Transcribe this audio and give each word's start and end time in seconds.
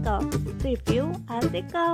artikel. 0.00 0.20
Review 0.64 1.04
artikel. 1.28 1.92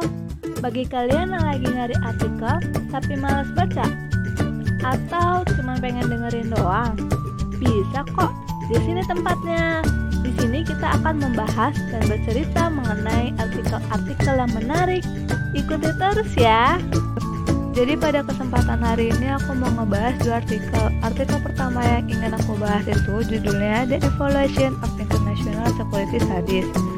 Bagi 0.62 0.84
kalian 0.86 1.34
yang 1.34 1.44
lagi 1.44 1.66
nyari 1.66 1.96
artikel 2.06 2.56
tapi 2.94 3.12
males 3.18 3.50
baca 3.58 3.86
atau 4.86 5.42
cuma 5.58 5.74
pengen 5.82 6.06
dengerin 6.06 6.54
doang, 6.54 6.94
bisa 7.58 8.06
kok. 8.14 8.30
Di 8.70 8.78
sini 8.86 9.02
tempatnya. 9.02 9.82
Di 10.22 10.30
sini 10.42 10.62
kita 10.66 11.02
akan 11.02 11.22
membahas 11.22 11.74
dan 11.90 12.02
bercerita 12.06 12.66
mengenai 12.70 13.30
artikel-artikel 13.38 14.34
yang 14.34 14.52
menarik. 14.54 15.02
Ikuti 15.54 15.90
terus 15.98 16.30
ya. 16.34 16.78
Jadi 17.74 17.94
pada 17.94 18.26
kesempatan 18.26 18.82
hari 18.82 19.14
ini 19.14 19.30
aku 19.34 19.54
mau 19.54 19.70
ngebahas 19.70 20.18
dua 20.22 20.42
artikel. 20.42 20.84
Artikel 21.02 21.38
pertama 21.42 21.82
yang 21.82 22.10
ingin 22.10 22.34
aku 22.34 22.58
bahas 22.58 22.86
itu 22.86 23.14
judulnya 23.26 23.86
The 23.86 24.02
Evaluation 24.02 24.74
of 24.82 24.90
International 24.98 25.68
Security 25.78 26.18
Studies. 26.18 26.95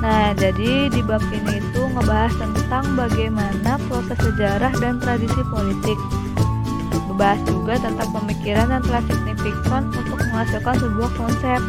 Nah, 0.00 0.32
jadi 0.32 0.88
di 0.88 1.00
bab 1.04 1.20
ini 1.28 1.60
itu 1.60 1.80
ngebahas 1.92 2.32
tentang 2.40 2.96
bagaimana 2.96 3.76
proses 3.84 4.16
sejarah 4.16 4.72
dan 4.80 4.96
tradisi 4.96 5.44
politik. 5.52 5.98
Membahas 7.12 7.40
juga 7.44 7.76
tentang 7.76 8.08
pemikiran 8.08 8.72
yang 8.72 8.80
telah 8.80 9.04
signifikan 9.04 9.92
untuk 9.92 10.16
menghasilkan 10.16 10.76
sebuah 10.80 11.10
konsep 11.20 11.60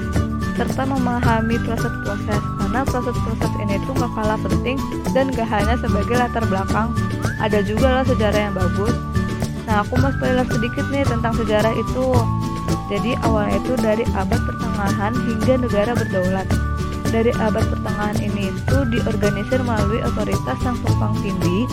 serta 0.55 0.84
memahami 0.84 1.59
proses-proses 1.63 2.44
karena 2.59 2.81
proses-proses 2.88 3.52
ini 3.63 3.75
tuh 3.84 3.95
gak 3.99 4.12
kalah 4.16 4.39
penting 4.39 4.77
dan 5.11 5.27
gak 5.36 5.48
hanya 5.52 5.75
sebagai 5.84 6.16
latar 6.16 6.44
belakang. 6.48 6.95
Ada 7.44 7.67
juga 7.67 8.00
lah 8.00 8.05
sejarah 8.08 8.39
yang 8.48 8.55
bagus. 8.55 8.95
Nah 9.67 9.84
aku 9.84 10.00
mau 10.00 10.11
spoiler 10.16 10.48
sedikit 10.48 10.88
nih 10.88 11.03
tentang 11.03 11.36
sejarah 11.36 11.73
itu. 11.75 12.08
Jadi 12.88 13.11
awalnya 13.27 13.59
itu 13.59 13.73
dari 13.80 14.03
abad 14.16 14.39
pertengahan 14.39 15.13
hingga 15.20 15.53
negara 15.67 15.91
berdaulat 15.95 16.48
dari 17.12 17.36
abad 17.38 17.68
pertengahan 17.68 18.18
ini 18.24 18.50
itu 18.50 18.78
diorganisir 18.88 19.59
melalui 19.62 20.00
otoritas 20.02 20.58
yang 20.64 20.80
tumpang 20.81 21.14
tindih 21.20 21.68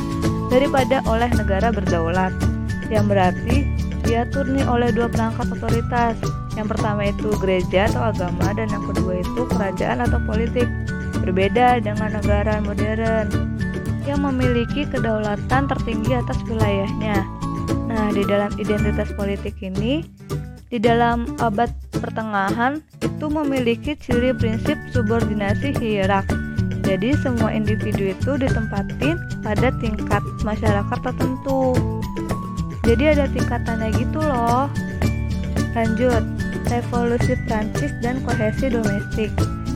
daripada 0.51 1.01
oleh 1.07 1.31
negara 1.33 1.71
berdaulat 1.71 2.35
yang 2.91 3.07
berarti 3.07 3.65
diatur 4.03 4.45
nih 4.51 4.67
oleh 4.67 4.91
dua 4.91 5.07
perangkat 5.07 5.47
otoritas 5.55 6.19
yang 6.59 6.67
pertama 6.67 7.07
itu 7.07 7.31
gereja 7.39 7.87
atau 7.87 8.11
agama 8.11 8.51
dan 8.51 8.67
yang 8.67 8.83
kedua 8.91 9.23
itu 9.23 9.47
kerajaan 9.47 10.03
atau 10.03 10.19
politik. 10.27 10.67
Berbeda 11.23 11.79
dengan 11.79 12.19
negara 12.19 12.59
modern 12.59 13.31
yang 14.03 14.27
memiliki 14.27 14.83
kedaulatan 14.91 15.71
tertinggi 15.71 16.19
atas 16.19 16.35
wilayahnya. 16.51 17.23
Nah, 17.87 18.11
di 18.11 18.27
dalam 18.27 18.51
identitas 18.59 19.15
politik 19.15 19.55
ini, 19.63 20.03
di 20.69 20.77
dalam 20.77 21.25
abad 21.41 21.73
pertengahan 21.97 22.85
itu 23.01 23.27
memiliki 23.27 23.97
ciri 23.97 24.37
prinsip 24.37 24.77
subordinasi 24.93 25.73
hierark. 25.81 26.29
Jadi 26.85 27.13
semua 27.21 27.53
individu 27.53 28.13
itu 28.13 28.41
ditempatin 28.41 29.17
pada 29.45 29.69
tingkat 29.81 30.25
masyarakat 30.45 30.99
tertentu. 31.05 31.77
Jadi 32.85 33.05
ada 33.13 33.29
tingkatannya 33.29 33.93
gitu 34.01 34.21
loh. 34.25 34.73
Lanjut, 35.77 36.25
revolusi 36.73 37.37
Prancis 37.45 37.93
dan 38.01 38.25
kohesi 38.25 38.73
domestik. 38.73 39.29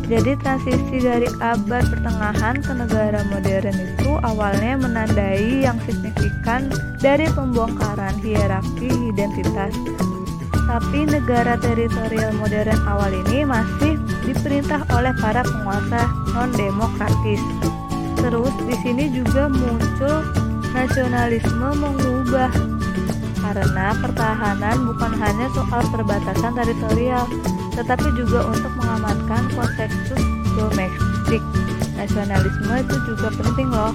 Jadi 0.08 0.34
transisi 0.40 1.04
dari 1.04 1.28
abad 1.40 1.84
pertengahan 1.88 2.60
ke 2.60 2.72
negara 2.74 3.22
modern 3.28 3.76
itu 3.76 4.10
awalnya 4.24 4.76
menandai 4.76 5.62
yang 5.62 5.78
signifikan 5.88 6.68
dari 7.00 7.28
pembongkaran 7.32 8.16
hierarki 8.20 8.92
identitas. 9.12 9.72
Tapi 10.72 11.04
negara 11.04 11.60
teritorial 11.60 12.32
modern 12.40 12.80
awal 12.88 13.12
ini 13.12 13.44
masih 13.44 14.00
diperintah 14.24 14.80
oleh 14.96 15.12
para 15.20 15.44
penguasa 15.44 16.08
non-demokratis. 16.32 17.44
Terus 18.16 18.56
di 18.64 18.72
sini 18.80 19.12
juga 19.12 19.52
muncul 19.52 20.24
nasionalisme 20.72 21.76
mengubah 21.76 22.48
karena 23.44 23.92
pertahanan 24.00 24.88
bukan 24.88 25.12
hanya 25.12 25.52
soal 25.52 25.84
perbatasan 25.92 26.56
teritorial, 26.56 27.28
tetapi 27.76 28.08
juga 28.16 28.48
untuk 28.48 28.72
mengamankan 28.80 29.52
konsensus 29.52 30.24
domestik. 30.56 31.44
Nasionalisme 32.00 32.74
itu 32.80 32.96
juga 33.12 33.28
penting 33.28 33.68
loh, 33.68 33.92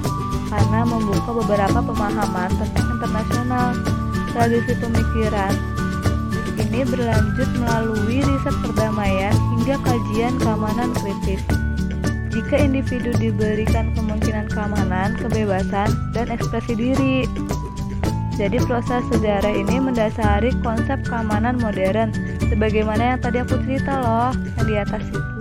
karena 0.53 0.85
membuka 0.85 1.41
beberapa 1.41 1.81
pemahaman 1.81 2.53
tentang 2.53 2.85
internasional. 3.01 3.73
Tradisi 4.29 4.77
pemikiran 4.77 5.76
ini 6.67 6.83
berlanjut 6.83 7.49
melalui 7.55 8.19
riset 8.19 8.55
perdamaian 8.59 9.35
hingga 9.55 9.79
kajian 9.81 10.35
keamanan 10.43 10.91
kritis. 10.99 11.41
Jika 12.35 12.59
individu 12.59 13.15
diberikan 13.17 13.95
kemungkinan 13.95 14.51
keamanan, 14.51 15.15
kebebasan, 15.17 15.89
dan 16.11 16.27
ekspresi 16.29 16.75
diri, 16.77 17.25
jadi 18.37 18.61
proses 18.69 19.01
sejarah 19.09 19.49
ini 19.49 19.81
mendasari 19.81 20.53
konsep 20.61 21.01
keamanan 21.09 21.57
modern 21.57 22.13
sebagaimana 22.45 23.17
yang 23.17 23.19
tadi 23.23 23.41
aku 23.41 23.57
cerita 23.65 23.97
loh 23.97 24.29
yang 24.61 24.65
di 24.69 24.75
atas 24.77 25.03
itu 25.09 25.37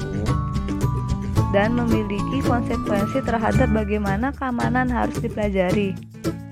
dan 1.53 1.76
memiliki 1.76 2.41
konsekuensi 2.44 3.20
terhadap 3.25 3.69
bagaimana 3.72 4.32
keamanan 4.34 4.88
harus 4.93 5.16
dipelajari. 5.20 5.97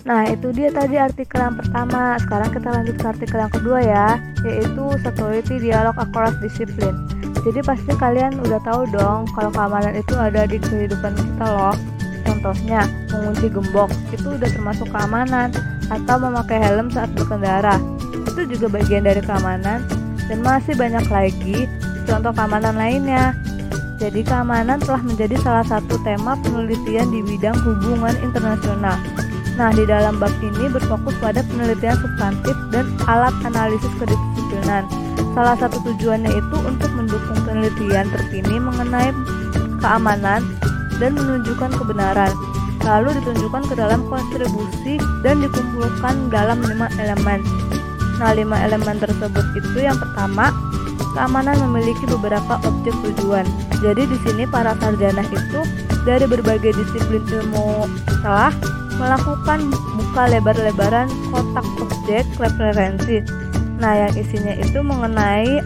Nah, 0.05 0.29
itu 0.29 0.53
dia 0.53 0.69
tadi 0.69 1.01
artikel 1.01 1.41
yang 1.41 1.57
pertama. 1.57 2.21
Sekarang 2.21 2.53
kita 2.53 2.69
lanjut 2.69 2.97
ke 3.01 3.07
artikel 3.09 3.39
yang 3.41 3.53
kedua 3.53 3.79
ya, 3.81 4.07
yaitu 4.45 4.85
Security 5.01 5.57
Dialog 5.65 5.97
Across 5.97 6.45
Discipline. 6.45 7.09
Jadi 7.41 7.61
pasti 7.65 7.93
kalian 7.97 8.37
udah 8.41 8.61
tahu 8.65 8.85
dong 8.93 9.25
kalau 9.33 9.49
keamanan 9.53 9.97
itu 9.97 10.13
ada 10.17 10.45
di 10.45 10.61
kehidupan 10.61 11.17
kita 11.17 11.45
loh. 11.49 11.77
Contohnya, 12.25 12.85
mengunci 13.13 13.49
gembok 13.49 13.89
itu 14.13 14.37
udah 14.37 14.49
termasuk 14.49 14.89
keamanan 14.93 15.49
atau 15.89 16.17
memakai 16.21 16.61
helm 16.61 16.93
saat 16.93 17.09
berkendara. 17.17 17.81
Itu 18.29 18.45
juga 18.49 18.81
bagian 18.81 19.09
dari 19.09 19.25
keamanan 19.25 19.89
dan 20.29 20.39
masih 20.41 20.77
banyak 20.77 21.05
lagi 21.09 21.69
contoh 22.05 22.33
keamanan 22.33 22.77
lainnya. 22.77 23.33
Jadi 24.01 24.21
keamanan 24.25 24.81
telah 24.85 25.01
menjadi 25.01 25.37
salah 25.41 25.65
satu 25.65 25.97
tema 26.05 26.37
penelitian 26.45 27.09
di 27.09 27.25
bidang 27.25 27.57
hubungan 27.65 28.17
internasional. 28.21 29.01
Nah, 29.55 29.71
di 29.71 29.87
dalam 29.87 30.19
bab 30.19 30.35
ini 30.43 30.67
berfokus 30.67 31.15
pada 31.23 31.47
penelitian 31.47 31.95
substantif 32.03 32.57
dan 32.75 32.91
alat 33.07 33.35
analisis 33.47 33.91
kedisiplinan. 34.03 34.83
Salah 35.35 35.55
satu 35.59 35.79
tujuannya 35.83 36.31
itu 36.31 36.57
untuk 36.63 36.91
mendukung 36.95 37.39
penelitian 37.47 38.11
terkini 38.11 38.59
mengenai 38.59 39.15
keamanan 39.79 40.43
dan 40.99 41.11
menunjukkan 41.15 41.71
kebenaran 41.75 42.35
lalu 42.85 43.17
ditunjukkan 43.17 43.63
ke 43.65 43.75
dalam 43.75 44.05
kontribusi 44.13 45.01
dan 45.25 45.41
dikumpulkan 45.41 46.29
dalam 46.29 46.61
lima 46.61 46.87
elemen. 47.01 47.41
Nah, 48.21 48.31
lima 48.37 48.61
elemen 48.61 49.01
tersebut 49.01 49.45
itu 49.57 49.79
yang 49.81 49.97
pertama, 49.97 50.53
keamanan 51.17 51.57
memiliki 51.69 52.05
beberapa 52.07 52.61
objek 52.63 52.95
tujuan. 53.03 53.49
Jadi 53.81 54.07
di 54.07 54.19
sini 54.23 54.45
para 54.45 54.77
sarjana 54.79 55.25
itu 55.33 55.61
dari 56.05 56.29
berbagai 56.29 56.77
disiplin 56.77 57.25
ilmu 57.25 57.89
telah 58.21 58.53
melakukan 58.97 59.71
buka 59.99 60.23
lebar-lebaran 60.31 61.09
kotak 61.31 61.67
objek 61.83 62.25
referensi. 62.39 63.21
Nah, 63.83 64.07
yang 64.07 64.15
isinya 64.15 64.55
itu 64.57 64.79
mengenai 64.81 65.61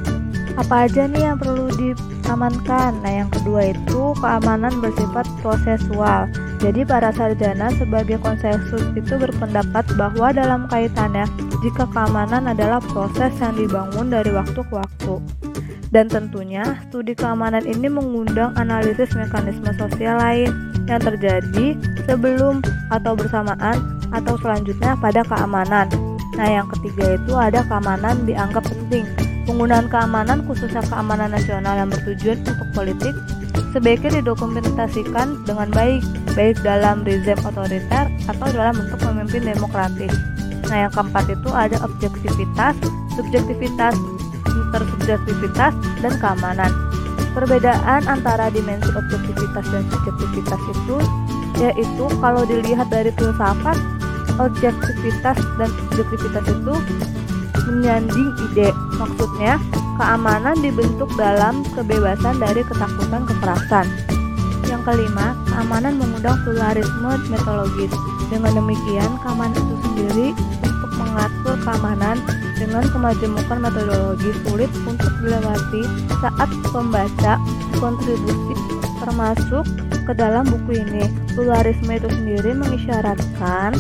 apa 0.59 0.91
aja 0.91 1.07
nih 1.07 1.33
yang 1.33 1.39
perlu 1.39 1.71
diamankan. 1.79 2.99
Nah, 3.05 3.13
yang 3.25 3.31
kedua 3.31 3.71
itu 3.71 4.17
keamanan 4.19 4.81
bersifat 4.83 5.29
prosesual. 5.45 6.27
Jadi 6.59 6.83
para 6.83 7.15
sarjana 7.15 7.71
sebagai 7.79 8.19
konsensus 8.19 8.83
itu 8.99 9.15
berpendapat 9.15 9.87
bahwa 9.95 10.35
dalam 10.35 10.67
kaitannya 10.67 11.23
jika 11.63 11.87
keamanan 11.95 12.51
adalah 12.51 12.83
proses 12.83 13.31
yang 13.39 13.55
dibangun 13.55 14.11
dari 14.11 14.35
waktu 14.35 14.59
ke 14.67 14.75
waktu. 14.75 15.23
Dan 15.89 16.11
tentunya 16.11 16.83
studi 16.91 17.17
keamanan 17.17 17.65
ini 17.65 17.89
mengundang 17.89 18.53
analisis 18.59 19.09
mekanisme 19.17 19.73
sosial 19.79 20.21
lain 20.21 20.68
yang 20.89 21.03
terjadi 21.05 21.77
sebelum 22.09 22.65
atau 22.89 23.13
bersamaan 23.13 23.77
atau 24.11 24.35
selanjutnya 24.41 24.97
pada 24.97 25.21
keamanan. 25.29 25.87
Nah, 26.35 26.49
yang 26.49 26.67
ketiga 26.73 27.21
itu 27.21 27.33
ada 27.37 27.61
keamanan 27.69 28.25
dianggap 28.25 28.65
penting. 28.65 29.05
Penggunaan 29.45 29.89
keamanan 29.89 30.45
khususnya 30.45 30.81
keamanan 30.89 31.33
nasional 31.33 31.77
yang 31.77 31.89
bertujuan 31.89 32.41
untuk 32.45 32.69
politik 32.73 33.15
sebaiknya 33.73 34.21
didokumentasikan 34.21 35.45
dengan 35.45 35.69
baik, 35.73 36.01
baik 36.33 36.57
dalam 36.65 37.05
rezim 37.05 37.37
otoriter 37.45 38.09
atau 38.29 38.47
dalam 38.53 38.77
bentuk 38.77 39.01
pemimpin 39.03 39.43
demokratis. 39.45 40.13
Nah, 40.69 40.89
yang 40.89 40.93
keempat 40.93 41.25
itu 41.33 41.51
ada 41.53 41.77
objektivitas, 41.85 42.77
subjektivitas, 43.17 43.95
intersubjektivitas, 44.47 45.73
dan 46.05 46.13
keamanan. 46.21 46.88
Perbedaan 47.37 48.09
antara 48.09 48.49
dimensi 48.49 48.89
objektivitas 48.93 49.65
dan 49.69 49.85
subjektivitas 49.93 50.61
itu 50.73 50.97
yaitu 51.59 52.05
kalau 52.23 52.47
dilihat 52.47 52.87
dari 52.89 53.11
filsafat, 53.19 53.77
objektivitas 54.39 55.39
dan 55.59 55.71
subjektivitas 55.91 56.45
itu 56.47 56.75
menyanding 57.67 58.31
ide. 58.51 58.71
Maksudnya, 58.97 59.59
keamanan 59.99 60.57
dibentuk 60.63 61.11
dalam 61.19 61.67
kebebasan 61.75 62.39
dari 62.39 62.63
ketakutan 62.63 63.27
kekerasan. 63.27 63.87
Yang 64.71 64.83
kelima, 64.87 65.35
keamanan 65.51 65.99
mengundang 65.99 66.39
pluralisme 66.47 67.13
metodologis. 67.29 67.93
Dengan 68.29 68.61
demikian, 68.61 69.11
keamanan 69.25 69.57
itu 69.57 69.77
sendiri 69.83 70.29
mengatur 70.99 71.55
keamanan 71.63 72.19
dengan 72.59 72.85
kemajemukan 72.91 73.59
metodologi 73.63 74.31
sulit 74.45 74.71
untuk 74.85 75.11
dilewati 75.23 75.83
saat 76.19 76.51
pembaca 76.75 77.39
kontribusi 77.79 78.55
termasuk 78.99 79.65
ke 80.05 80.13
dalam 80.13 80.45
buku 80.45 80.83
ini. 80.83 81.07
Pluralisme 81.39 81.95
itu 81.95 82.09
sendiri 82.11 82.51
mengisyaratkan 82.59 83.79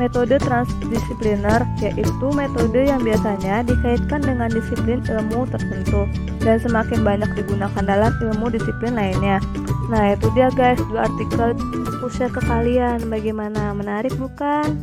metode 0.00 0.36
transdisipliner, 0.40 1.64
yaitu 1.80 2.26
metode 2.32 2.80
yang 2.80 3.00
biasanya 3.04 3.64
dikaitkan 3.64 4.20
dengan 4.24 4.48
disiplin 4.52 5.00
ilmu 5.08 5.48
tertentu 5.48 6.08
dan 6.46 6.62
semakin 6.62 7.02
banyak 7.02 7.26
digunakan 7.34 7.82
dalam 7.82 8.14
ilmu 8.22 8.54
disiplin 8.54 8.94
lainnya. 8.94 9.42
Nah, 9.90 10.14
itu 10.14 10.30
dia 10.38 10.46
guys, 10.54 10.78
dua 10.86 11.10
artikel 11.10 11.58
aku 11.98 12.06
share 12.06 12.30
ke 12.30 12.38
kalian. 12.46 13.10
Bagaimana? 13.10 13.74
Menarik 13.74 14.14
bukan? 14.14 14.78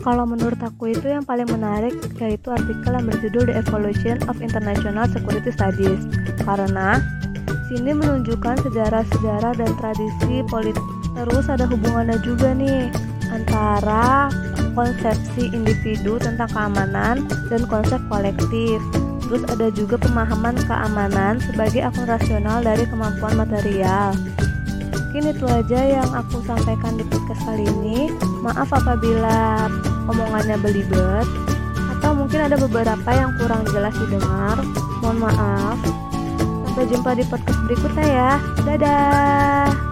Kalau 0.00 0.24
menurut 0.26 0.58
aku 0.58 0.90
itu 0.90 1.12
yang 1.12 1.22
paling 1.22 1.46
menarik 1.46 1.94
yaitu 2.18 2.50
artikel 2.50 2.90
yang 2.90 3.06
berjudul 3.06 3.52
The 3.52 3.54
Evolution 3.60 4.18
of 4.26 4.42
International 4.42 5.06
Security 5.06 5.54
Studies 5.54 6.02
karena 6.42 6.98
sini 7.70 7.94
menunjukkan 7.94 8.66
sejarah-sejarah 8.66 9.54
dan 9.54 9.70
tradisi 9.78 10.42
politik 10.50 10.82
terus 11.14 11.46
ada 11.46 11.70
hubungannya 11.70 12.18
juga 12.26 12.50
nih 12.50 12.90
antara 13.30 14.26
konsepsi 14.74 15.54
individu 15.54 16.18
tentang 16.18 16.50
keamanan 16.50 17.22
dan 17.46 17.62
konsep 17.70 18.02
kolektif. 18.10 18.82
Terus 19.32 19.48
ada 19.48 19.72
juga 19.72 19.96
pemahaman 19.96 20.60
keamanan 20.68 21.40
sebagai 21.40 21.80
akun 21.80 22.04
rasional 22.04 22.60
dari 22.60 22.84
kemampuan 22.84 23.32
material. 23.32 24.12
Mungkin 24.92 25.32
itu 25.32 25.48
aja 25.48 25.80
yang 25.88 26.04
aku 26.12 26.44
sampaikan 26.44 27.00
di 27.00 27.04
podcast 27.08 27.40
kali 27.48 27.64
ini. 27.64 28.12
Maaf 28.44 28.68
apabila 28.68 29.72
omongannya 30.04 30.60
belibet 30.60 31.24
atau 31.96 32.12
mungkin 32.12 32.44
ada 32.44 32.60
beberapa 32.60 33.08
yang 33.08 33.32
kurang 33.40 33.64
jelas 33.72 33.96
didengar. 34.04 34.60
Mohon 35.00 35.32
maaf. 35.32 35.80
Sampai 36.68 36.84
jumpa 36.92 37.10
di 37.16 37.24
podcast 37.24 37.60
berikutnya 37.64 38.04
ya. 38.12 38.32
Dadah. 38.68 39.91